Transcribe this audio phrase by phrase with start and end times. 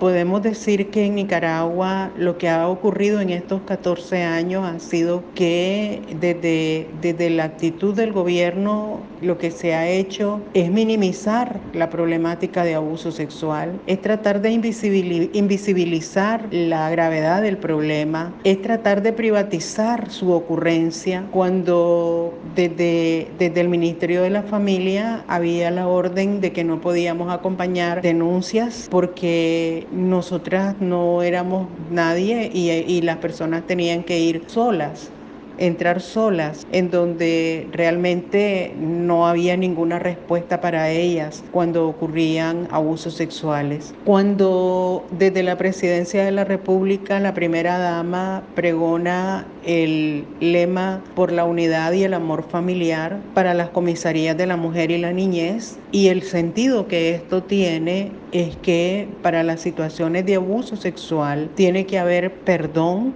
[0.00, 5.22] podemos decir que en Nicaragua lo que ha ocurrido en estos 14 años ha sido
[5.34, 11.90] que desde, desde la actitud del gobierno lo que se ha hecho es minimizar la
[11.90, 19.12] problemática de abuso sexual, es tratar de invisibilizar la gravedad del problema, es tratar de
[19.12, 26.52] privatizar su ocurrencia cuando desde, desde el Ministerio de la Familia había la orden de
[26.52, 34.20] que no podíamos acompañar denuncias porque nosotras no éramos nadie y, las personas tenían que
[34.20, 35.12] ir solas
[35.58, 43.94] entrar solas, en donde realmente no había ninguna respuesta para ellas cuando ocurrían abusos sexuales.
[44.04, 51.44] Cuando desde la presidencia de la República la primera dama pregona el lema por la
[51.44, 56.08] unidad y el amor familiar para las comisarías de la mujer y la niñez y
[56.08, 61.98] el sentido que esto tiene es que para las situaciones de abuso sexual tiene que
[61.98, 63.14] haber perdón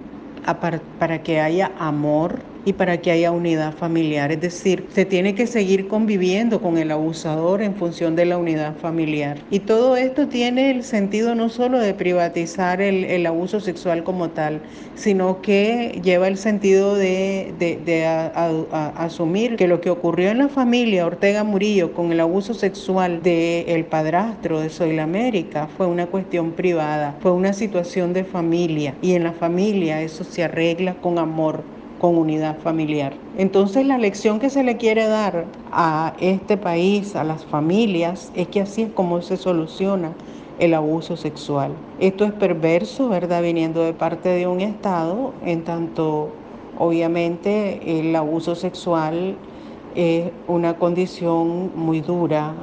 [0.53, 4.31] para que haya amor y para que haya unidad familiar.
[4.31, 8.75] Es decir, se tiene que seguir conviviendo con el abusador en función de la unidad
[8.75, 9.37] familiar.
[9.51, 14.61] Y todo esto tiene el sentido no solo de privatizar el, abuso sexual como tal,
[14.95, 17.53] sino que lleva el sentido de,
[18.97, 23.85] asumir que lo que ocurrió en la familia Ortega Murillo con el abuso sexual del
[23.85, 29.13] padrastro de Soy la América fue una cuestión privada, fue una situación de familia y
[29.13, 33.13] en la familia eso se arregla con amor con unidad familiar.
[33.37, 38.47] Entonces la lección que se le quiere dar a este país, a las familias, es
[38.47, 40.11] que así es como se soluciona
[40.59, 41.71] el abuso sexual.
[41.99, 43.41] Esto es perverso, ¿verdad?
[43.41, 46.29] Viniendo de parte de un Estado, en tanto
[46.79, 49.35] obviamente el abuso sexual
[49.95, 52.53] es una condición muy dura.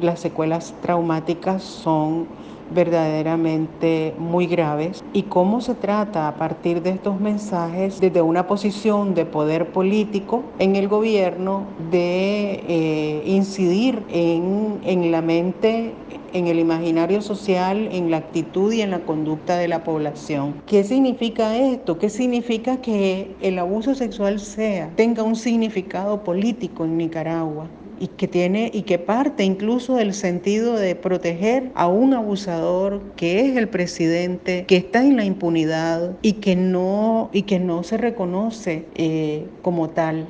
[0.00, 2.26] Las secuelas traumáticas son
[2.70, 9.14] verdaderamente muy graves y cómo se trata a partir de estos mensajes desde una posición
[9.14, 15.94] de poder político en el gobierno de eh, incidir en, en la mente
[16.32, 20.54] en el imaginario social, en la actitud y en la conducta de la población.
[20.66, 21.98] ¿Qué significa esto?
[21.98, 27.70] ¿Qué significa que el abuso sexual sea, tenga un significado político en Nicaragua?
[27.98, 33.48] Y que tiene y que parte incluso del sentido de proteger a un abusador que
[33.48, 37.96] es el presidente, que está en la impunidad y que no y que no se
[37.96, 40.26] reconoce eh, como tal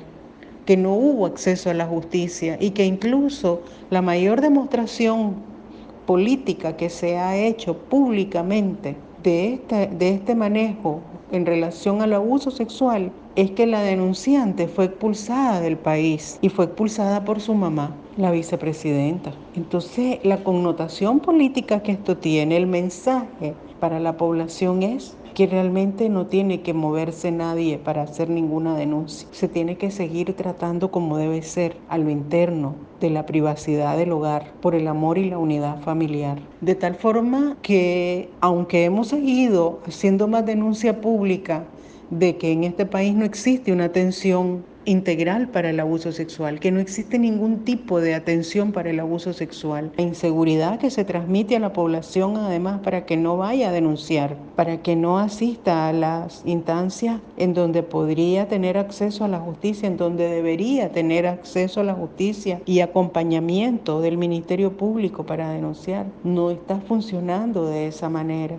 [0.65, 5.35] que no hubo acceso a la justicia y que incluso la mayor demostración
[6.05, 11.01] política que se ha hecho públicamente de este, de este manejo
[11.31, 16.65] en relación al abuso sexual es que la denunciante fue expulsada del país y fue
[16.65, 19.33] expulsada por su mamá, la vicepresidenta.
[19.55, 26.09] Entonces, la connotación política que esto tiene, el mensaje para la población es que realmente
[26.09, 29.27] no tiene que moverse nadie para hacer ninguna denuncia.
[29.31, 34.13] Se tiene que seguir tratando como debe ser, a lo interno de la privacidad del
[34.13, 36.39] hogar, por el amor y la unidad familiar.
[36.61, 41.65] De tal forma que, aunque hemos seguido haciendo más denuncia pública
[42.09, 46.71] de que en este país no existe una atención integral para el abuso sexual, que
[46.71, 49.91] no existe ningún tipo de atención para el abuso sexual.
[49.97, 54.37] La inseguridad que se transmite a la población además para que no vaya a denunciar,
[54.55, 59.87] para que no asista a las instancias en donde podría tener acceso a la justicia,
[59.87, 66.05] en donde debería tener acceso a la justicia y acompañamiento del Ministerio Público para denunciar.
[66.23, 68.55] No está funcionando de esa manera.